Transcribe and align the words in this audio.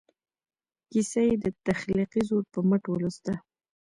کیسه 0.91 1.21
یې 1.27 1.35
د 1.43 1.45
تخلیقي 1.67 2.21
زور 2.29 2.43
په 2.53 2.59
مټ 2.69 2.83
ولوسته. 2.87 3.33